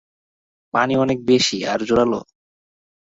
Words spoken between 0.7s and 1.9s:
পানি অনেক বেশি আর